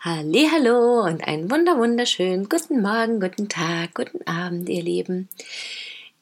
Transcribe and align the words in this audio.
Hallo 0.00 1.02
und 1.04 1.26
einen 1.26 1.50
wunder 1.50 1.76
wunderschönen 1.76 2.48
guten 2.48 2.82
Morgen, 2.82 3.18
guten 3.18 3.48
Tag, 3.48 3.94
guten 3.94 4.24
Abend, 4.28 4.68
ihr 4.68 4.84
Lieben. 4.84 5.28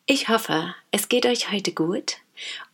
Ich 0.07 0.31
hoffe, 0.31 0.75
es 0.93 1.11
geht 1.11 1.27
euch 1.27 1.53
heute 1.53 1.73
gut 1.73 2.17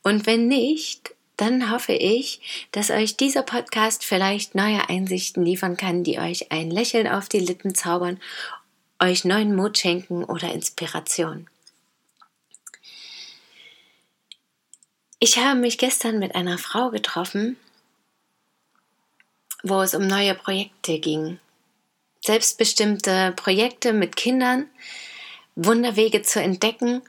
und 0.05 0.27
wenn 0.27 0.47
nicht, 0.47 1.17
dann 1.37 1.73
hoffe 1.73 1.93
ich, 1.93 2.69
dass 2.71 2.91
euch 2.91 3.17
dieser 3.17 3.43
Podcast 3.43 4.05
vielleicht 4.05 4.55
neue 4.55 4.89
Einsichten 4.89 5.45
liefern 5.45 5.77
kann, 5.77 6.05
die 6.05 6.21
euch 6.21 6.53
ein 6.53 6.71
Lächeln 6.71 7.09
auf 7.09 7.29
die 7.29 7.41
Lippen 7.41 7.75
zaubern, 7.75 8.21
euch 9.03 9.25
neuen 9.25 9.57
Mut 9.57 9.79
schenken 9.79 10.23
oder 10.23 10.53
Inspiration. 10.53 11.49
Ich 15.19 15.37
habe 15.37 15.59
mich 15.59 15.79
gestern 15.79 16.21
mit 16.21 16.37
einer 16.37 16.59
Frau 16.59 16.91
getroffen, 16.91 17.57
wo 19.63 19.81
es 19.83 19.95
um 19.95 20.07
neue 20.07 20.35
Projekte 20.35 20.99
ging. 20.99 21.39
Selbstbestimmte 22.21 23.33
Projekte 23.37 23.93
mit 23.93 24.17
Kindern, 24.17 24.67
Wunderwege 25.57 26.23
zu 26.23 26.41
entdecken 26.41 27.03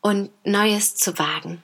und 0.00 0.30
Neues 0.44 0.96
zu 0.96 1.18
wagen. 1.18 1.62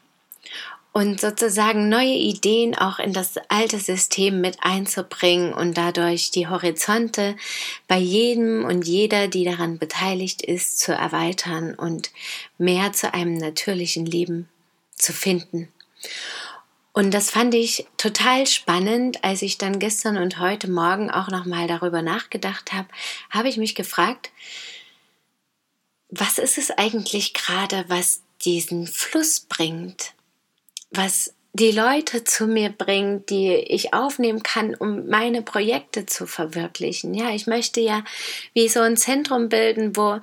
Und 0.93 1.21
sozusagen 1.21 1.89
neue 1.89 2.15
Ideen 2.15 2.77
auch 2.77 3.01
in 3.01 3.13
das 3.13 3.35
alte 3.49 3.81
System 3.81 4.41
mit 4.41 4.59
einzubringen 4.61 5.53
und 5.53 5.77
dadurch 5.77 6.31
die 6.31 6.47
Horizonte 6.47 7.37
bei 7.89 7.98
jedem 7.98 8.65
und 8.65 8.87
jeder, 8.87 9.27
die 9.27 9.45
daran 9.45 9.79
beteiligt 9.79 10.41
ist, 10.43 10.79
zu 10.79 10.93
erweitern 10.93 11.75
und 11.75 12.13
mehr 12.59 12.93
zu 12.93 13.13
einem 13.13 13.37
natürlichen 13.39 14.07
Leben 14.07 14.48
zu 14.97 15.13
finden. 15.13 15.69
Und 16.95 17.12
das 17.12 17.28
fand 17.28 17.55
ich 17.55 17.87
total 17.97 18.47
spannend, 18.47 19.25
als 19.25 19.42
ich 19.42 19.59
dann 19.59 19.81
gestern 19.81 20.17
und 20.17 20.39
heute 20.39 20.70
Morgen 20.70 21.11
auch 21.11 21.28
nochmal 21.28 21.67
darüber 21.67 22.03
nachgedacht 22.03 22.73
habe, 22.73 22.89
habe 23.31 23.48
ich 23.48 23.56
mich 23.56 23.75
gefragt, 23.75 24.31
was 26.09 26.39
ist 26.39 26.56
es 26.56 26.70
eigentlich 26.70 27.34
gerade, 27.34 27.84
was 27.89 28.23
diesen 28.45 28.86
Fluss 28.86 29.41
bringt, 29.41 30.14
was 30.92 31.34
die 31.57 31.71
Leute 31.71 32.25
zu 32.25 32.49
mir 32.49 32.69
bringt, 32.71 33.31
die 33.31 33.55
ich 33.55 33.95
aufnehmen 33.95 34.43
kann, 34.43 34.75
um 34.75 35.07
meine 35.07 35.41
Projekte 35.41 36.05
zu 36.05 36.27
verwirklichen. 36.27 37.15
Ja, 37.15 37.31
ich 37.31 37.47
möchte 37.47 37.81
ja 37.81 38.03
wie 38.55 38.69
so 38.69 38.81
ein 38.81 38.97
Zentrum 38.97 39.49
bilden, 39.49 39.97
wo 39.97 40.19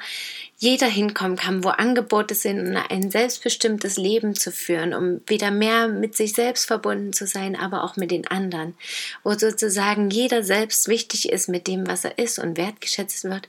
jeder 0.57 0.87
hinkommen 0.87 1.37
kann, 1.37 1.63
wo 1.63 1.69
Angebote 1.69 2.35
sind, 2.35 2.59
um 2.59 2.75
ein 2.89 3.11
selbstbestimmtes 3.11 3.95
Leben 3.95 4.35
zu 4.35 4.51
führen, 4.51 4.93
um 4.93 5.21
wieder 5.25 5.51
mehr 5.51 5.87
mit 5.87 6.17
sich 6.17 6.33
selbst 6.33 6.65
verbunden 6.65 7.13
zu 7.13 7.25
sein, 7.25 7.55
aber 7.55 7.85
auch 7.85 7.95
mit 7.95 8.11
den 8.11 8.27
anderen, 8.27 8.75
wo 9.23 9.31
sozusagen 9.31 10.09
jeder 10.09 10.43
selbst 10.43 10.89
wichtig 10.89 11.31
ist 11.31 11.47
mit 11.47 11.65
dem, 11.65 11.87
was 11.87 12.03
er 12.03 12.17
ist 12.19 12.39
und 12.39 12.57
wertgeschätzt 12.57 13.23
wird, 13.23 13.47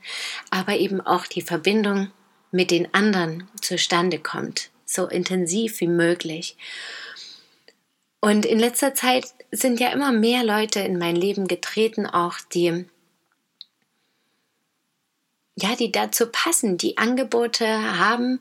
aber 0.51 0.77
eben 0.77 1.01
auch 1.01 1.27
die 1.27 1.43
Verbindung 1.43 2.13
mit 2.53 2.71
den 2.71 2.95
anderen 2.95 3.49
zustande 3.61 4.21
kommt, 4.21 4.71
so 4.87 5.09
intensiv 5.09 5.81
wie 5.81 5.89
möglich. 5.89 6.57
Und 8.25 8.47
in 8.47 8.61
letzter 8.61 8.95
Zeit 8.95 9.35
sind 9.51 9.81
ja 9.81 9.89
immer 9.89 10.13
mehr 10.13 10.45
Leute 10.45 10.79
in 10.79 10.97
mein 10.97 11.17
Leben 11.17 11.49
getreten, 11.49 12.07
auch 12.07 12.37
die, 12.55 12.87
ja, 15.57 15.75
die 15.75 15.91
dazu 15.91 16.29
passen, 16.29 16.79
die 16.79 16.99
Angebote 16.99 17.67
haben, 17.99 18.41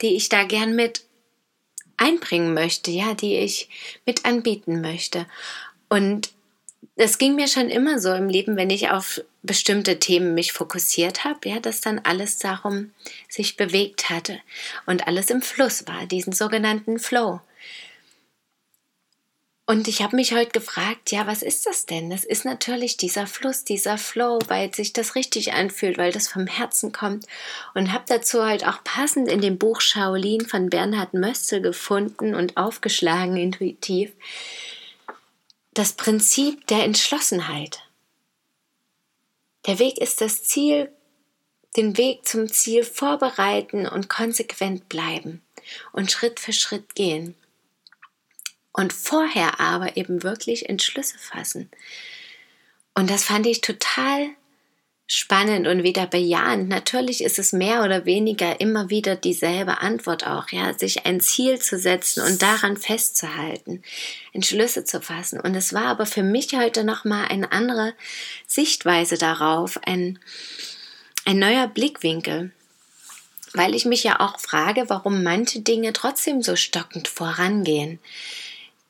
die 0.00 0.16
ich 0.16 0.30
da 0.30 0.44
gern 0.44 0.74
mit 0.74 1.04
einbringen 1.98 2.54
möchte, 2.54 2.90
ja, 2.90 3.12
die 3.12 3.36
ich 3.36 3.68
mit 4.06 4.24
anbieten 4.24 4.80
möchte. 4.80 5.26
Und 5.90 6.30
das 6.96 7.18
ging 7.18 7.34
mir 7.34 7.48
schon 7.48 7.68
immer 7.68 8.00
so 8.00 8.14
im 8.14 8.30
Leben, 8.30 8.56
wenn 8.56 8.70
ich 8.70 8.88
auf 8.88 9.20
bestimmte 9.42 9.98
Themen 9.98 10.32
mich 10.32 10.54
fokussiert 10.54 11.24
habe, 11.24 11.50
ja, 11.50 11.60
dass 11.60 11.82
dann 11.82 11.98
alles 11.98 12.38
darum 12.38 12.92
sich 13.28 13.58
bewegt 13.58 14.08
hatte 14.08 14.40
und 14.86 15.06
alles 15.06 15.28
im 15.28 15.42
Fluss 15.42 15.86
war, 15.86 16.06
diesen 16.06 16.32
sogenannten 16.32 16.98
Flow. 16.98 17.42
Und 19.70 19.86
ich 19.86 20.00
habe 20.00 20.16
mich 20.16 20.32
heute 20.32 20.52
gefragt, 20.52 21.12
ja, 21.12 21.26
was 21.26 21.42
ist 21.42 21.66
das 21.66 21.84
denn? 21.84 22.08
Das 22.08 22.24
ist 22.24 22.46
natürlich 22.46 22.96
dieser 22.96 23.26
Fluss, 23.26 23.64
dieser 23.64 23.98
Flow, 23.98 24.38
weil 24.48 24.74
sich 24.74 24.94
das 24.94 25.14
richtig 25.14 25.52
anfühlt, 25.52 25.98
weil 25.98 26.10
das 26.10 26.26
vom 26.26 26.46
Herzen 26.46 26.90
kommt. 26.90 27.26
Und 27.74 27.92
habe 27.92 28.04
dazu 28.08 28.42
halt 28.42 28.66
auch 28.66 28.82
passend 28.82 29.28
in 29.28 29.42
dem 29.42 29.58
Buch 29.58 29.82
Shaolin 29.82 30.46
von 30.46 30.70
Bernhard 30.70 31.12
Mössel 31.12 31.60
gefunden 31.60 32.34
und 32.34 32.56
aufgeschlagen 32.56 33.36
intuitiv 33.36 34.10
das 35.74 35.92
Prinzip 35.92 36.66
der 36.68 36.84
Entschlossenheit. 36.84 37.80
Der 39.66 39.78
Weg 39.78 39.98
ist 39.98 40.22
das 40.22 40.44
Ziel, 40.44 40.90
den 41.76 41.98
Weg 41.98 42.26
zum 42.26 42.50
Ziel 42.50 42.84
vorbereiten 42.84 43.86
und 43.86 44.08
konsequent 44.08 44.88
bleiben 44.88 45.42
und 45.92 46.10
Schritt 46.10 46.40
für 46.40 46.54
Schritt 46.54 46.94
gehen 46.94 47.34
und 48.78 48.92
vorher 48.92 49.58
aber 49.58 49.96
eben 49.96 50.22
wirklich 50.22 50.68
Entschlüsse 50.68 51.18
fassen. 51.18 51.68
Und 52.94 53.10
das 53.10 53.24
fand 53.24 53.44
ich 53.46 53.60
total 53.60 54.28
spannend 55.08 55.66
und 55.66 55.82
wieder 55.82 56.06
bejahend. 56.06 56.68
Natürlich 56.68 57.24
ist 57.24 57.40
es 57.40 57.52
mehr 57.52 57.82
oder 57.82 58.04
weniger 58.04 58.60
immer 58.60 58.88
wieder 58.88 59.16
dieselbe 59.16 59.80
Antwort 59.80 60.28
auch, 60.28 60.50
ja, 60.50 60.78
sich 60.78 61.06
ein 61.06 61.20
Ziel 61.20 61.58
zu 61.58 61.76
setzen 61.76 62.22
und 62.22 62.40
daran 62.40 62.76
festzuhalten, 62.76 63.82
Entschlüsse 64.32 64.84
zu 64.84 65.00
fassen. 65.00 65.40
Und 65.40 65.56
es 65.56 65.72
war 65.72 65.86
aber 65.86 66.06
für 66.06 66.22
mich 66.22 66.54
heute 66.54 66.84
nochmal 66.84 67.26
eine 67.30 67.50
andere 67.50 67.94
Sichtweise 68.46 69.18
darauf, 69.18 69.80
ein, 69.82 70.20
ein 71.24 71.40
neuer 71.40 71.66
Blickwinkel 71.66 72.52
weil 73.54 73.74
ich 73.74 73.86
mich 73.86 74.04
ja 74.04 74.20
auch 74.20 74.38
frage, 74.38 74.84
warum 74.88 75.22
manche 75.22 75.60
Dinge 75.60 75.94
trotzdem 75.94 76.42
so 76.42 76.54
stockend 76.54 77.08
vorangehen 77.08 77.98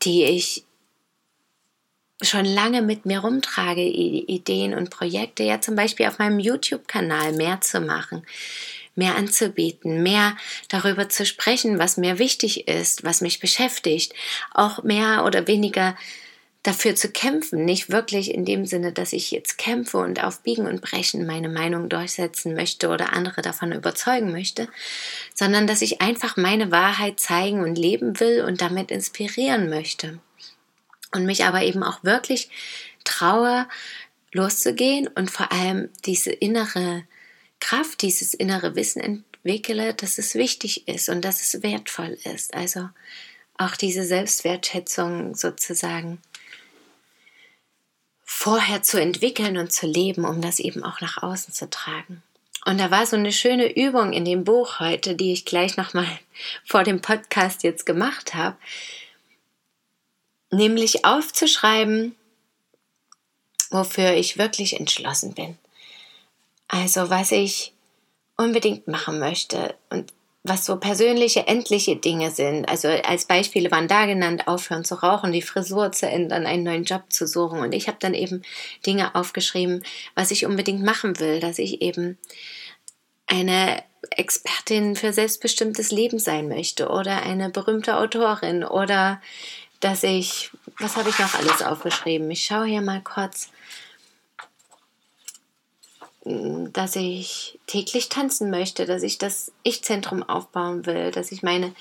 die 0.02 0.24
ich 0.24 0.64
schon 2.20 2.44
lange 2.44 2.82
mit 2.82 3.06
mir 3.06 3.20
rumtrage, 3.20 3.82
Ideen 3.82 4.74
und 4.74 4.90
Projekte, 4.90 5.44
ja 5.44 5.60
zum 5.60 5.76
Beispiel 5.76 6.06
auf 6.06 6.18
meinem 6.18 6.40
YouTube-Kanal 6.40 7.32
mehr 7.32 7.60
zu 7.60 7.80
machen, 7.80 8.26
mehr 8.96 9.16
anzubieten, 9.16 10.02
mehr 10.02 10.36
darüber 10.68 11.08
zu 11.08 11.24
sprechen, 11.24 11.78
was 11.78 11.96
mir 11.96 12.18
wichtig 12.18 12.66
ist, 12.66 13.04
was 13.04 13.20
mich 13.20 13.38
beschäftigt, 13.38 14.14
auch 14.52 14.82
mehr 14.82 15.24
oder 15.24 15.46
weniger 15.46 15.96
dafür 16.62 16.94
zu 16.94 17.10
kämpfen, 17.10 17.64
nicht 17.64 17.90
wirklich 17.90 18.34
in 18.34 18.44
dem 18.44 18.66
Sinne, 18.66 18.92
dass 18.92 19.12
ich 19.12 19.30
jetzt 19.30 19.58
kämpfe 19.58 19.98
und 19.98 20.22
auf 20.22 20.42
Biegen 20.42 20.66
und 20.66 20.80
Brechen 20.80 21.26
meine 21.26 21.48
Meinung 21.48 21.88
durchsetzen 21.88 22.54
möchte 22.54 22.88
oder 22.88 23.12
andere 23.12 23.42
davon 23.42 23.72
überzeugen 23.72 24.32
möchte, 24.32 24.68
sondern 25.34 25.66
dass 25.66 25.82
ich 25.82 26.00
einfach 26.00 26.36
meine 26.36 26.70
Wahrheit 26.70 27.20
zeigen 27.20 27.62
und 27.62 27.78
leben 27.78 28.18
will 28.20 28.44
und 28.44 28.60
damit 28.60 28.90
inspirieren 28.90 29.68
möchte. 29.68 30.18
Und 31.12 31.24
mich 31.24 31.44
aber 31.44 31.62
eben 31.62 31.82
auch 31.82 32.04
wirklich 32.04 32.50
traue, 33.04 33.66
loszugehen 34.32 35.08
und 35.08 35.30
vor 35.30 35.50
allem 35.52 35.88
diese 36.04 36.30
innere 36.30 37.04
Kraft, 37.60 38.02
dieses 38.02 38.34
innere 38.34 38.76
Wissen 38.76 39.00
entwickle, 39.00 39.94
dass 39.94 40.18
es 40.18 40.34
wichtig 40.34 40.86
ist 40.86 41.08
und 41.08 41.24
dass 41.24 41.40
es 41.40 41.62
wertvoll 41.62 42.18
ist. 42.24 42.52
Also 42.54 42.90
auch 43.56 43.74
diese 43.74 44.04
Selbstwertschätzung 44.04 45.34
sozusagen 45.34 46.20
vorher 48.30 48.82
zu 48.82 49.00
entwickeln 49.00 49.56
und 49.56 49.72
zu 49.72 49.86
leben, 49.86 50.26
um 50.26 50.42
das 50.42 50.58
eben 50.58 50.84
auch 50.84 51.00
nach 51.00 51.22
außen 51.22 51.54
zu 51.54 51.70
tragen. 51.70 52.22
Und 52.66 52.78
da 52.78 52.90
war 52.90 53.06
so 53.06 53.16
eine 53.16 53.32
schöne 53.32 53.74
Übung 53.74 54.12
in 54.12 54.26
dem 54.26 54.44
Buch 54.44 54.80
heute, 54.80 55.16
die 55.16 55.32
ich 55.32 55.46
gleich 55.46 55.78
nochmal 55.78 56.06
vor 56.66 56.84
dem 56.84 57.00
Podcast 57.00 57.62
jetzt 57.62 57.86
gemacht 57.86 58.34
habe, 58.34 58.58
nämlich 60.50 61.06
aufzuschreiben, 61.06 62.14
wofür 63.70 64.12
ich 64.12 64.36
wirklich 64.36 64.78
entschlossen 64.78 65.32
bin. 65.32 65.56
Also 66.68 67.08
was 67.08 67.32
ich 67.32 67.72
unbedingt 68.36 68.86
machen 68.88 69.18
möchte 69.18 69.74
und 69.88 70.12
was 70.48 70.64
so 70.64 70.76
persönliche, 70.76 71.46
endliche 71.46 71.96
Dinge 71.96 72.30
sind. 72.30 72.68
Also 72.68 72.88
als 72.88 73.26
Beispiele 73.26 73.70
waren 73.70 73.88
da 73.88 74.06
genannt, 74.06 74.46
aufhören 74.46 74.84
zu 74.84 74.96
rauchen, 74.96 75.32
die 75.32 75.42
Frisur 75.42 75.92
zu 75.92 76.06
ändern, 76.08 76.46
einen 76.46 76.64
neuen 76.64 76.84
Job 76.84 77.04
zu 77.10 77.26
suchen. 77.26 77.60
Und 77.60 77.74
ich 77.74 77.88
habe 77.88 77.98
dann 78.00 78.14
eben 78.14 78.42
Dinge 78.86 79.14
aufgeschrieben, 79.14 79.82
was 80.14 80.30
ich 80.30 80.46
unbedingt 80.46 80.82
machen 80.82 81.18
will, 81.20 81.40
dass 81.40 81.58
ich 81.58 81.82
eben 81.82 82.18
eine 83.26 83.82
Expertin 84.10 84.96
für 84.96 85.12
selbstbestimmtes 85.12 85.90
Leben 85.90 86.18
sein 86.18 86.48
möchte 86.48 86.88
oder 86.88 87.22
eine 87.22 87.50
berühmte 87.50 87.96
Autorin 87.96 88.64
oder 88.64 89.20
dass 89.80 90.02
ich, 90.02 90.50
was 90.78 90.96
habe 90.96 91.10
ich 91.10 91.18
noch 91.18 91.34
alles 91.34 91.62
aufgeschrieben? 91.62 92.30
Ich 92.30 92.44
schaue 92.44 92.66
hier 92.66 92.80
mal 92.80 93.02
kurz 93.02 93.50
dass 96.72 96.96
ich 96.96 97.58
täglich 97.66 98.08
tanzen 98.08 98.50
möchte, 98.50 98.86
dass 98.86 99.02
ich 99.02 99.18
das 99.18 99.52
Ich-Zentrum 99.62 100.22
aufbauen 100.22 100.86
will, 100.86 101.10
dass 101.10 101.32
ich 101.32 101.42
meine 101.42 101.74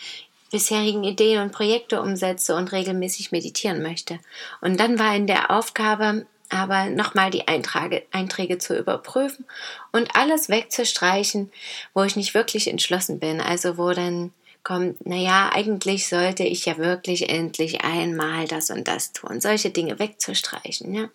bisherigen 0.51 1.03
Ideen 1.03 1.41
und 1.41 1.51
Projekte 1.51 2.01
umsetze 2.01 2.55
und 2.55 2.71
regelmäßig 2.71 3.31
meditieren 3.31 3.81
möchte. 3.81 4.19
Und 4.61 4.79
dann 4.79 4.99
war 4.99 5.15
in 5.15 5.27
der 5.27 5.51
Aufgabe 5.51 6.25
aber 6.49 6.85
nochmal 6.89 7.29
die 7.29 7.47
Eintrage, 7.47 8.03
Einträge 8.11 8.57
zu 8.57 8.77
überprüfen 8.77 9.45
und 9.91 10.15
alles 10.15 10.47
wegzustreichen, 10.47 11.51
wo 11.93 12.03
ich 12.03 12.15
nicht 12.15 12.33
wirklich 12.33 12.69
entschlossen 12.69 13.19
bin. 13.19 13.41
Also 13.41 13.77
wo 13.77 13.91
dann 13.91 14.31
kommt, 14.63 15.05
naja, 15.05 15.50
eigentlich 15.53 16.07
sollte 16.07 16.43
ich 16.43 16.65
ja 16.65 16.77
wirklich 16.77 17.29
endlich 17.29 17.83
einmal 17.83 18.47
das 18.47 18.69
und 18.69 18.88
das 18.88 19.11
tun. 19.11 19.41
Solche 19.41 19.71
Dinge 19.71 20.00
wegzustreichen, 20.00 20.93
ja. 20.93 21.09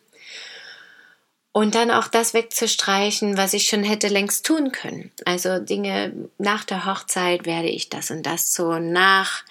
Und 1.52 1.74
dann 1.74 1.90
auch 1.90 2.08
das 2.08 2.32
wegzustreichen, 2.32 3.36
was 3.36 3.52
ich 3.52 3.66
schon 3.66 3.84
hätte 3.84 4.08
längst 4.08 4.46
tun 4.46 4.72
können. 4.72 5.12
Also 5.26 5.58
Dinge 5.58 6.12
nach 6.38 6.64
der 6.64 6.86
Hochzeit 6.86 7.44
werde 7.44 7.68
ich 7.68 7.90
das 7.90 8.10
und 8.10 8.24
das 8.24 8.54
tun. 8.54 8.90
Nach 8.92 9.44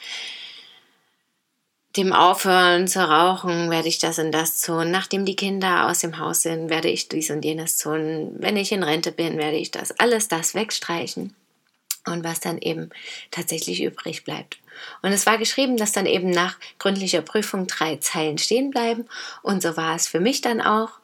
dem 1.97 2.13
Aufhören 2.13 2.87
zu 2.87 3.07
rauchen 3.07 3.69
werde 3.69 3.89
ich 3.89 3.99
das 3.99 4.17
und 4.17 4.31
das 4.31 4.61
tun. 4.61 4.89
Nachdem 4.89 5.25
die 5.25 5.35
Kinder 5.35 5.87
aus 5.87 5.99
dem 5.99 6.17
Haus 6.17 6.41
sind, 6.41 6.69
werde 6.69 6.89
ich 6.89 7.07
dies 7.07 7.29
und 7.29 7.45
jenes 7.45 7.77
tun. 7.77 8.35
Wenn 8.39 8.57
ich 8.57 8.71
in 8.71 8.83
Rente 8.83 9.11
bin, 9.11 9.37
werde 9.37 9.57
ich 9.57 9.69
das 9.69 9.91
alles 9.99 10.27
das 10.27 10.55
wegstreichen. 10.55 11.35
Und 12.07 12.23
was 12.23 12.39
dann 12.39 12.57
eben 12.57 12.89
tatsächlich 13.29 13.83
übrig 13.83 14.23
bleibt. 14.23 14.57
Und 15.03 15.11
es 15.11 15.27
war 15.27 15.37
geschrieben, 15.37 15.77
dass 15.77 15.91
dann 15.91 16.07
eben 16.07 16.31
nach 16.31 16.57
gründlicher 16.79 17.21
Prüfung 17.21 17.67
drei 17.67 17.97
Zeilen 17.97 18.39
stehen 18.39 18.71
bleiben. 18.71 19.05
Und 19.43 19.61
so 19.61 19.77
war 19.77 19.95
es 19.95 20.07
für 20.07 20.19
mich 20.19 20.41
dann 20.41 20.61
auch. 20.61 21.00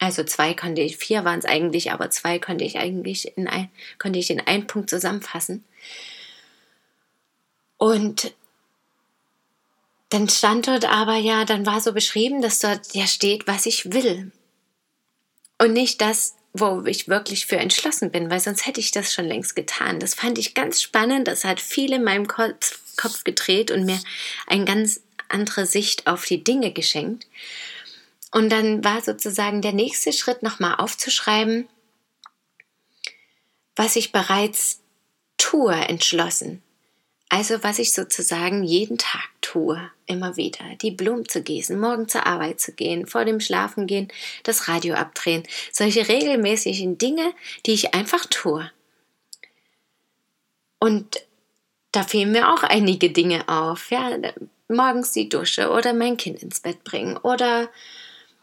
Also 0.00 0.24
zwei 0.24 0.54
konnte 0.54 0.80
ich, 0.80 0.96
vier 0.96 1.24
waren 1.24 1.38
es 1.38 1.44
eigentlich, 1.44 1.92
aber 1.92 2.10
zwei 2.10 2.38
konnte 2.38 2.64
ich 2.64 2.78
eigentlich 2.78 3.36
in 3.36 3.46
ein, 3.46 3.70
konnte 3.98 4.18
ich 4.18 4.30
in 4.30 4.40
einen 4.40 4.66
Punkt 4.66 4.88
zusammenfassen. 4.88 5.62
Und 7.76 8.34
dann 10.08 10.28
stand 10.28 10.66
dort 10.66 10.86
aber 10.86 11.16
ja, 11.16 11.44
dann 11.44 11.66
war 11.66 11.80
so 11.80 11.92
beschrieben, 11.92 12.40
dass 12.40 12.58
dort 12.58 12.94
ja 12.94 13.06
steht, 13.06 13.46
was 13.46 13.66
ich 13.66 13.92
will. 13.92 14.32
Und 15.58 15.74
nicht 15.74 16.00
das, 16.00 16.34
wo 16.54 16.82
ich 16.86 17.06
wirklich 17.06 17.46
für 17.46 17.58
entschlossen 17.58 18.10
bin, 18.10 18.30
weil 18.30 18.40
sonst 18.40 18.66
hätte 18.66 18.80
ich 18.80 18.90
das 18.92 19.12
schon 19.12 19.26
längst 19.26 19.54
getan. 19.54 20.00
Das 20.00 20.14
fand 20.14 20.38
ich 20.38 20.54
ganz 20.54 20.80
spannend. 20.80 21.28
Das 21.28 21.44
hat 21.44 21.60
viel 21.60 21.92
in 21.92 22.04
meinem 22.04 22.26
Kopf, 22.26 22.80
gedreht 23.24 23.70
und 23.70 23.84
mir 23.84 23.98
eine 24.46 24.64
ganz 24.64 25.00
andere 25.28 25.64
Sicht 25.64 26.06
auf 26.06 26.24
die 26.24 26.42
Dinge 26.44 26.72
geschenkt. 26.72 27.26
Und 28.30 28.50
dann 28.50 28.84
war 28.84 29.00
sozusagen 29.00 29.60
der 29.60 29.72
nächste 29.72 30.12
Schritt 30.12 30.42
nochmal 30.42 30.76
aufzuschreiben, 30.76 31.68
was 33.74 33.96
ich 33.96 34.12
bereits 34.12 34.80
tue, 35.36 35.74
entschlossen. 35.74 36.62
Also 37.28 37.62
was 37.62 37.78
ich 37.78 37.92
sozusagen 37.92 38.64
jeden 38.64 38.98
Tag 38.98 39.28
tue, 39.40 39.80
immer 40.06 40.36
wieder. 40.36 40.64
Die 40.82 40.90
Blumen 40.90 41.28
zu 41.28 41.42
gießen, 41.42 41.78
morgen 41.78 42.08
zur 42.08 42.26
Arbeit 42.26 42.60
zu 42.60 42.72
gehen, 42.72 43.06
vor 43.06 43.24
dem 43.24 43.40
Schlafen 43.40 43.86
gehen, 43.86 44.08
das 44.42 44.68
Radio 44.68 44.94
abdrehen. 44.94 45.44
Solche 45.72 46.08
regelmäßigen 46.08 46.98
Dinge, 46.98 47.32
die 47.66 47.72
ich 47.72 47.94
einfach 47.94 48.26
tue. 48.26 48.70
Und 50.80 51.24
da 51.92 52.02
fielen 52.02 52.32
mir 52.32 52.52
auch 52.52 52.64
einige 52.64 53.10
Dinge 53.10 53.48
auf. 53.48 53.90
Ja, 53.90 54.10
morgens 54.68 55.12
die 55.12 55.28
Dusche 55.28 55.70
oder 55.70 55.92
mein 55.92 56.16
Kind 56.16 56.42
ins 56.42 56.60
Bett 56.60 56.82
bringen 56.84 57.16
oder 57.16 57.68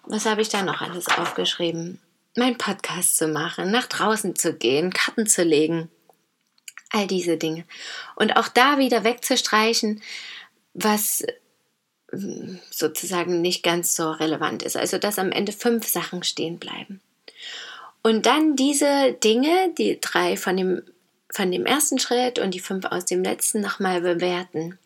was 0.10 0.26
habe 0.26 0.42
ich 0.42 0.50
da 0.50 0.64
noch 0.64 0.82
alles 0.82 1.08
aufgeschrieben? 1.08 2.00
Mein 2.36 2.58
Podcast 2.58 3.18
zu 3.18 3.28
machen, 3.28 3.72
nach 3.72 3.88
draußen 3.88 4.36
zu 4.36 4.54
gehen, 4.54 4.94
Karten 4.94 5.28
zu 5.28 5.44
legen. 5.44 5.90
All 6.92 7.08
diese 7.08 7.38
Dinge. 7.38 7.66
Und 8.16 8.38
auch 8.38 8.48
da 8.48 8.78
wieder 8.78 9.04
wegzustreichen, 9.04 10.02
was 10.74 11.26
hm, 12.12 12.60
sozusagen 12.70 13.42
nicht 13.42 13.64
ganz 13.64 13.96
so 13.96 14.12
relevant 14.12 14.64
ist. 14.64 14.78
Also, 14.78 14.98
dass 14.98 15.20
am 15.20 15.32
Ende 15.32 15.52
fünf 15.52 15.88
Sachen 15.88 16.24
stehen 16.24 16.60
bleiben. 16.60 17.02
Und 18.04 18.26
dann 18.26 18.56
diese 18.56 19.14
Dinge, 19.14 19.74
die 19.78 20.00
drei 20.00 20.38
von 20.38 20.56
dem, 20.56 20.82
von 21.30 21.52
dem 21.52 21.66
ersten 21.66 22.00
Schritt 22.00 22.40
und 22.40 22.54
die 22.54 22.62
fünf 22.62 22.86
aus 22.86 23.04
dem 23.04 23.24
letzten 23.24 23.60
nochmal 23.60 24.00
bewerten. 24.00 24.80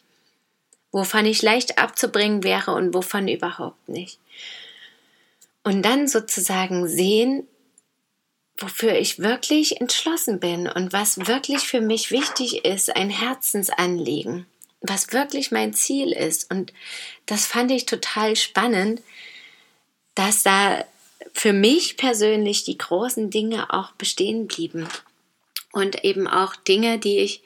Wovon 0.92 1.26
ich 1.26 1.42
leicht 1.42 1.78
abzubringen 1.78 2.44
wäre 2.44 2.74
und 2.74 2.94
wovon 2.94 3.28
überhaupt 3.28 3.88
nicht. 3.88 4.20
Und 5.64 5.84
dann 5.84 6.08
sozusagen 6.08 6.88
sehen, 6.88 7.48
wofür 8.58 8.96
ich 8.96 9.20
wirklich 9.20 9.80
entschlossen 9.80 10.40
bin 10.40 10.68
und 10.68 10.94
was 10.94 11.28
wirklich 11.28 11.62
für 11.62 11.82
mich 11.82 12.12
wichtig 12.12 12.66
ist, 12.66 12.96
ein 12.96 13.10
Herzensanliegen, 13.10 14.46
was 14.82 15.14
wirklich 15.14 15.52
mein 15.52 15.74
Ziel 15.74 16.12
ist. 16.12 16.52
Und 16.52 16.74
das 17.26 17.46
fand 17.46 17.72
ich 17.72 17.86
total 17.86 18.36
spannend, 18.36 19.02
dass 20.16 20.44
da 20.44 20.84
für 21.34 21.54
mich 21.54 21.98
persönlich 21.98 22.64
die 22.64 22.78
großen 22.78 23.30
Dinge 23.30 23.72
auch 23.74 23.92
bestehen 23.94 24.48
blieben. 24.48 24.88
Und 25.72 26.04
eben 26.04 26.28
auch 26.28 26.56
Dinge, 26.56 27.00
die 27.00 27.20
ich 27.20 27.42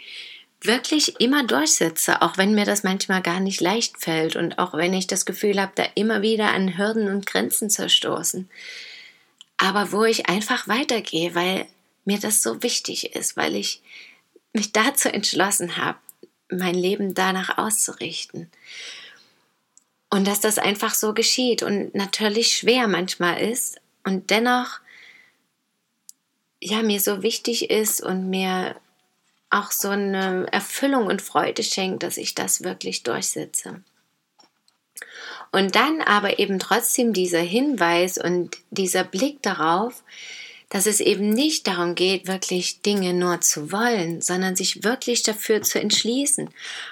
wirklich 0.66 1.20
immer 1.20 1.46
durchsetze, 1.46 2.22
auch 2.22 2.38
wenn 2.38 2.56
mir 2.56 2.66
das 2.66 2.84
manchmal 2.84 3.22
gar 3.22 3.40
nicht 3.40 3.62
leicht 3.62 4.00
fällt 4.00 4.36
und 4.36 4.60
auch 4.60 4.74
wenn 4.74 4.94
ich 4.94 5.08
das 5.08 5.26
Gefühl 5.26 5.62
habe, 5.62 5.72
da 5.76 5.84
immer 5.96 6.22
wieder 6.22 6.52
an 6.52 6.78
Hürden 6.78 7.08
und 7.10 7.26
Grenzen 7.26 7.70
zu 7.70 7.90
stoßen. 7.90 8.50
Aber 9.58 9.92
wo 9.92 10.04
ich 10.04 10.30
einfach 10.30 10.68
weitergehe, 10.68 11.36
weil 11.36 11.66
mir 12.04 12.20
das 12.20 12.42
so 12.42 12.62
wichtig 12.62 13.16
ist, 13.16 13.38
weil 13.38 13.56
ich 13.56 13.82
mich 14.54 14.72
dazu 14.72 15.10
entschlossen 15.10 15.78
habe, 15.78 15.98
mein 16.50 16.76
Leben 16.76 17.14
danach 17.14 17.58
auszurichten. 17.58 18.50
Und 20.10 20.28
dass 20.28 20.40
das 20.40 20.58
einfach 20.58 20.94
so 20.94 21.14
geschieht 21.14 21.64
und 21.64 21.94
natürlich 21.96 22.56
schwer 22.56 22.88
manchmal 22.88 23.42
ist 23.42 23.82
und 24.04 24.30
dennoch 24.30 24.80
ja 26.62 26.82
mir 26.84 27.02
so 27.02 27.22
wichtig 27.22 27.70
ist 27.70 28.02
und 28.02 28.30
mir 28.30 28.76
auch 29.50 29.72
so 29.72 29.90
eine 29.90 30.48
Erfüllung 30.52 31.08
und 31.08 31.22
Freude 31.22 31.64
schenkt, 31.64 32.04
dass 32.04 32.18
ich 32.18 32.36
das 32.36 32.64
wirklich 32.64 33.04
durchsetze. 33.04 33.82
Und 35.52 35.76
dann 35.76 36.02
aber 36.02 36.40
eben 36.40 36.60
trotzdem 36.60 37.14
dieser 37.14 37.40
Hinweis 37.40 38.18
und 38.18 38.58
dieser 38.72 39.04
Blick 39.04 39.42
darauf, 39.42 40.04
dass 40.70 40.88
es 40.88 41.00
eben 41.00 41.30
nicht 41.30 41.68
darum 41.68 41.96
geht, 41.96 42.28
wirklich 42.28 42.82
Dinge 42.82 43.14
nur 43.14 43.40
zu 43.40 43.72
wollen, 43.72 44.22
sondern 44.22 44.56
sich 44.56 44.84
wirklich 44.84 45.24
dafür 45.24 45.62
zu 45.62 45.80
entschließen 45.80 46.50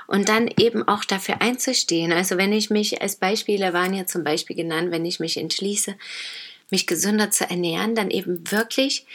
und 0.08 0.30
dann 0.30 0.48
eben 0.48 0.88
auch 0.88 1.04
dafür 1.04 1.42
einzustehen. 1.42 2.14
Also 2.14 2.38
wenn 2.38 2.54
ich 2.54 2.70
mich 2.70 3.02
als 3.02 3.16
Beispiele 3.16 3.74
waren 3.74 3.94
ja 3.94 4.06
zum 4.06 4.24
Beispiel 4.24 4.56
genannt, 4.56 4.92
wenn 4.92 5.06
ich 5.06 5.20
mich 5.20 5.38
entschließe, 5.38 5.96
mich 6.70 6.88
gesünder 6.88 7.32
zu 7.32 7.50
ernähren, 7.50 7.96
dann 7.96 8.12
eben 8.12 8.50
wirklich 8.52 9.06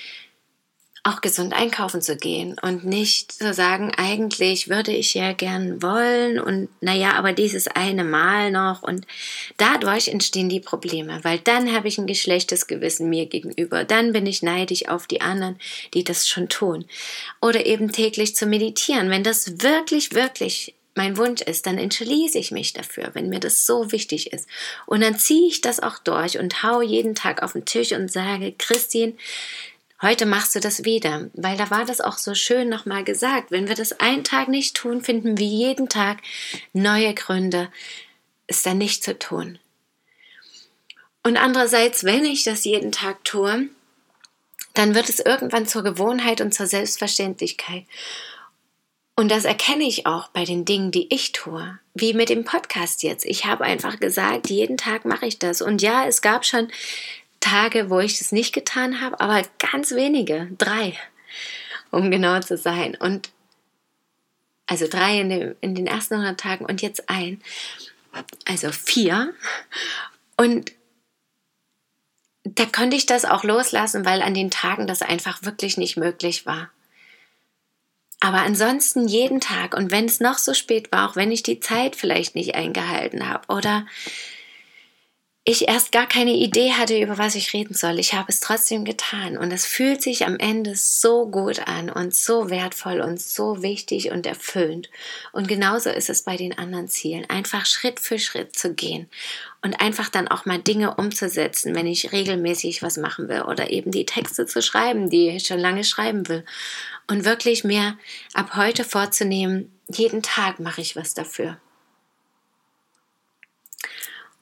auch 1.09 1.21
gesund 1.21 1.53
einkaufen 1.53 2.03
zu 2.03 2.17
gehen 2.17 2.57
und 2.61 2.85
nicht 2.85 3.33
zu 3.33 3.55
sagen, 3.55 3.93
eigentlich 3.97 4.69
würde 4.69 4.93
ich 4.93 5.15
ja 5.15 5.33
gern 5.33 5.83
wollen 5.83 6.39
und 6.39 6.69
naja, 6.81 7.13
aber 7.15 7.33
dieses 7.33 7.67
eine 7.69 8.05
Mal 8.05 8.51
noch 8.51 8.83
und 8.83 9.07
dadurch 9.57 10.09
entstehen 10.09 10.49
die 10.49 10.61
Probleme, 10.61 11.21
weil 11.23 11.39
dann 11.39 11.73
habe 11.75 11.89
ich 11.89 11.99
ein 11.99 12.07
geschlechtes 12.07 12.67
Gewissen 12.67 13.09
mir 13.09 13.27
gegenüber, 13.27 13.85
dann 13.85 14.13
bin 14.13 14.27
ich 14.27 14.43
neidisch 14.43 14.89
auf 14.89 15.07
die 15.07 15.21
anderen, 15.21 15.59
die 15.95 16.05
das 16.05 16.29
schon 16.29 16.49
tun. 16.49 16.85
Oder 17.41 17.67
eben 17.67 17.93
täglich 17.93 18.37
zu 18.37 18.47
meditieren, 18.47 19.11
wenn 19.11 19.25
das 19.25 19.63
wirklich, 19.63 20.15
wirklich 20.15 20.75
mein 20.99 21.17
Wunsch 21.17 21.41
ist, 21.43 21.65
dann 21.65 21.79
entschließe 21.79 22.39
ich 22.39 22.51
mich 22.51 22.73
dafür, 22.73 23.11
wenn 23.15 23.29
mir 23.29 23.41
das 23.41 23.65
so 23.65 23.93
wichtig 23.93 24.33
ist. 24.33 24.49
Und 24.85 25.01
dann 25.01 25.17
ziehe 25.17 25.49
ich 25.49 25.61
das 25.61 25.81
auch 25.81 25.99
durch 25.99 26.39
und 26.39 26.63
hau 26.65 26.83
jeden 26.83 27.15
Tag 27.15 27.43
auf 27.43 27.53
den 27.53 27.65
Tisch 27.65 27.93
und 27.93 28.11
sage, 28.11 28.53
Christine, 28.59 29.15
Heute 30.01 30.27
machst 30.27 30.55
du 30.55 30.61
das 30.61 30.85
wieder, 30.85 31.29
weil 31.35 31.57
da 31.57 31.71
war 31.71 31.85
das 31.85 32.01
auch 32.01 32.19
so 32.19 32.35
schön 32.35 32.69
nochmal 32.69 33.03
gesagt. 33.03 33.51
Wenn 33.51 33.67
wir 33.67 33.75
das 33.75 33.99
einen 33.99 34.23
Tag 34.23 34.47
nicht 34.47 34.77
tun, 34.77 35.03
finden 35.03 35.39
wir 35.39 35.47
jeden 35.47 35.89
Tag 35.89 36.19
neue 36.73 37.15
Gründe, 37.15 37.69
es 38.47 38.63
dann 38.63 38.79
nicht 38.79 39.03
zu 39.03 39.19
tun. 39.19 39.59
Und 41.25 41.37
andererseits, 41.37 42.05
wenn 42.05 42.25
ich 42.25 42.45
das 42.45 42.65
jeden 42.65 42.93
Tag 42.93 43.25
tue, 43.25 43.69
dann 44.75 44.95
wird 44.95 45.09
es 45.09 45.19
irgendwann 45.19 45.67
zur 45.67 45.83
Gewohnheit 45.83 46.41
und 46.41 46.55
zur 46.55 46.69
Selbstverständlichkeit. 46.69 47.85
Und 49.17 49.33
das 49.33 49.45
erkenne 49.45 49.83
ich 49.83 50.07
auch 50.07 50.29
bei 50.29 50.45
den 50.45 50.65
Dingen, 50.65 50.93
die 50.93 51.13
ich 51.13 51.33
tue. 51.33 51.81
Wie 51.93 52.15
mit 52.15 52.29
dem 52.29 52.45
Podcast 52.45 53.03
jetzt. 53.03 53.25
Ich 53.25 53.47
habe 53.47 53.65
einfach 53.65 53.99
gesagt, 53.99 54.49
jeden 54.49 54.77
Tag 54.77 55.05
mache 55.05 55.27
ich 55.27 55.41
das. 55.41 55.61
Und 55.61 55.83
ja, 55.83 56.07
es 56.07 56.23
gab 56.23 56.47
schon 56.47 56.69
Tage, 57.41 57.91
wo 57.91 58.01
ich 58.01 58.19
das 58.19 58.33
nicht 58.33 58.53
getan 58.53 59.01
habe, 59.01 59.21
aber 59.21 59.43
ganz 59.59 59.93
wenige. 59.93 60.49
Drei, 60.59 60.99
um 61.91 62.11
genau 62.11 62.41
zu 62.41 62.57
sein. 62.57 62.97
Und 62.97 63.31
also 64.67 64.87
drei 64.89 65.21
in, 65.21 65.31
dem, 65.31 65.57
in 65.61 65.75
den 65.75 65.87
ersten 65.87 66.15
100 66.15 66.39
Tagen 66.39 66.65
und 66.65 66.83
jetzt 66.83 67.09
ein. 67.09 67.41
Also 68.47 68.71
vier. 68.73 69.35
Und 70.37 70.73
da 72.45 72.65
konnte 72.65 72.97
ich 72.97 73.07
das 73.07 73.25
auch 73.25 73.45
loslassen, 73.45 74.05
weil 74.05 74.23
an 74.23 74.35
den 74.35 74.51
Tagen 74.51 74.87
das 74.87 75.03
einfach 75.03 75.43
wirklich 75.43 75.77
nicht 75.77 75.97
möglich 75.97 76.47
war. 76.47 76.71
Aber 78.21 78.39
ansonsten 78.39 79.07
jeden 79.07 79.41
Tag 79.41 79.75
und 79.75 79.91
wenn 79.91 80.07
es 80.07 80.21
noch 80.21 80.39
so 80.39 80.53
spät 80.53 80.91
war, 80.91 81.09
auch 81.09 81.17
wenn 81.17 81.31
ich 81.31 81.45
die 81.45 81.61
Zeit 81.61 81.95
vielleicht 81.95 82.35
nicht 82.35 82.55
eingehalten 82.57 83.29
habe 83.29 83.47
oder 83.49 83.87
ich 85.51 85.67
erst 85.67 85.93
gar 85.93 86.07
keine 86.07 86.33
Idee 86.33 86.73
hatte, 86.73 87.01
über 87.01 87.17
was 87.17 87.35
ich 87.35 87.55
reden 87.55 87.73
soll. 87.73 87.99
Ich 87.99 88.13
habe 88.13 88.27
es 88.29 88.41
trotzdem 88.41 88.85
getan 88.85 89.39
und 89.39 89.51
es 89.51 89.65
fühlt 89.65 90.03
sich 90.03 90.27
am 90.27 90.39
Ende 90.39 90.77
so 90.77 91.27
gut 91.27 91.67
an 91.67 91.89
und 91.89 92.15
so 92.15 92.51
wertvoll 92.51 93.01
und 93.01 93.19
so 93.19 93.63
wichtig 93.63 94.11
und 94.11 94.27
erfüllend. 94.27 94.91
Und 95.33 95.49
genauso 95.49 95.89
ist 95.89 96.11
es 96.11 96.21
bei 96.21 96.37
den 96.37 96.59
anderen 96.59 96.89
Zielen, 96.89 97.25
einfach 97.31 97.65
Schritt 97.65 97.99
für 97.99 98.19
Schritt 98.19 98.59
zu 98.59 98.75
gehen 98.75 99.09
und 99.63 99.81
einfach 99.81 100.11
dann 100.11 100.29
auch 100.29 100.45
mal 100.45 100.59
Dinge 100.59 100.97
umzusetzen, 100.97 101.75
wenn 101.75 101.87
ich 101.87 102.13
regelmäßig 102.13 102.83
was 102.83 102.99
machen 102.99 103.31
will 103.31 103.41
oder 103.41 103.71
eben 103.71 103.91
die 103.91 104.05
Texte 104.05 104.45
zu 104.45 104.61
schreiben, 104.61 105.09
die 105.09 105.31
ich 105.31 105.47
schon 105.47 105.61
lange 105.61 105.85
schreiben 105.85 106.29
will. 106.29 106.45
Und 107.07 107.25
wirklich 107.25 107.65
mir 107.65 107.97
ab 108.35 108.55
heute 108.55 108.85
vorzunehmen, 108.85 109.73
jeden 109.89 110.23
Tag 110.23 110.61
mache 110.61 110.83
ich 110.83 110.95
was 110.95 111.15
dafür. 111.15 111.57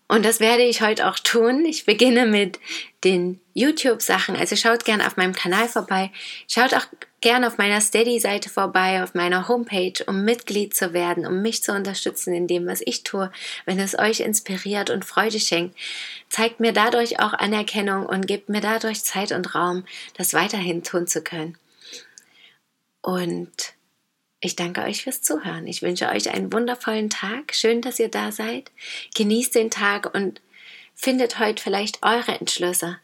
Und 0.09 0.25
das 0.25 0.39
werde 0.39 0.63
ich 0.63 0.83
heute 0.83 1.09
auch 1.09 1.19
tun. 1.19 1.65
Ich 1.65 1.85
beginne 1.85 2.27
mit 2.27 2.61
den 3.03 3.41
YouTube-Sachen. 3.55 4.37
Also 4.37 4.55
schaut 4.55 4.85
gerne 4.85 5.05
auf 5.05 5.17
meinem 5.17 5.33
Kanal 5.33 5.69
vorbei. 5.69 6.13
Schaut 6.49 6.75
auch 6.75 6.87
gerne 7.21 7.49
auf 7.49 7.59
meiner 7.59 7.81
Steady-Seite 7.81 8.49
vorbei, 8.49 9.03
auf 9.03 9.15
meiner 9.15 9.49
Homepage, 9.49 10.05
um 10.07 10.25
Mitglied 10.25 10.77
zu 10.77 10.93
werden, 10.93 11.27
um 11.27 11.43
mich 11.43 11.65
zu 11.65 11.73
unterstützen 11.73 12.35
in 12.35 12.47
dem, 12.47 12.67
was 12.67 12.83
ich 12.85 13.03
tue. 13.03 13.33
Wenn 13.65 13.81
es 13.81 13.99
euch 13.99 14.21
inspiriert 14.21 14.91
und 14.91 15.05
Freude 15.05 15.41
schenkt, 15.41 15.77
zeigt 16.29 16.61
mir 16.61 16.73
dadurch 16.73 17.19
auch 17.19 17.33
Anerkennung 17.33 18.07
und 18.07 18.29
gebt 18.29 18.49
mir 18.49 18.61
dadurch 18.61 19.03
Zeit 19.03 19.33
und 19.33 19.57
Raum, 19.57 19.87
das 20.17 20.35
weiterhin 20.35 20.85
tun 20.85 21.09
zu 21.09 21.21
können. 21.21 21.59
Und 23.03 23.76
ich 24.47 24.57
danke 24.57 24.83
euch 24.83 25.03
fürs 25.03 25.23
Zuhören. 25.23 25.67
Ich 25.67 25.83
wünsche 25.83 26.09
euch 26.09 26.31
einen 26.31 26.53
wundervollen 26.53 27.11
Tag. 27.11 27.55
Schön, 27.55 27.83
dass 27.83 27.99
ihr 27.99 28.09
da 28.09 28.33
seid. 28.33 28.71
Genießt 29.15 29.55
den 29.55 29.71
Tag 29.71 30.15
und 30.15 30.41
findet 30.95 31.39
heute 31.39 31.63
vielleicht 31.63 32.03
eure 32.03 32.33
Entschlüsse, 32.33 32.99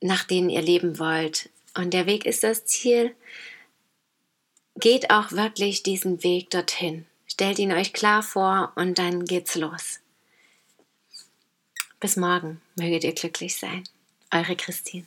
nach 0.00 0.24
denen 0.24 0.50
ihr 0.50 0.62
leben 0.62 0.98
wollt. 0.98 1.50
Und 1.76 1.94
der 1.94 2.06
Weg 2.06 2.26
ist 2.26 2.42
das 2.42 2.64
Ziel. 2.66 3.14
Geht 4.76 5.10
auch 5.10 5.32
wirklich 5.32 5.82
diesen 5.82 6.22
Weg 6.24 6.50
dorthin. 6.50 7.06
Stellt 7.26 7.58
ihn 7.58 7.72
euch 7.72 7.92
klar 7.92 8.22
vor 8.22 8.72
und 8.74 8.98
dann 8.98 9.24
geht's 9.24 9.54
los. 9.54 10.00
Bis 12.00 12.16
morgen 12.16 12.60
möget 12.74 13.04
ihr 13.04 13.14
glücklich 13.14 13.56
sein. 13.56 13.84
Eure 14.30 14.56
Christine. 14.56 15.06